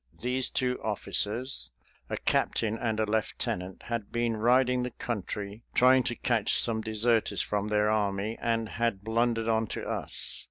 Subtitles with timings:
[0.19, 1.69] These two officers,
[2.09, 7.43] a captain and a lieutenant, had been riding the country trying to catch some deserters
[7.43, 10.39] from their army and had blundered on to us.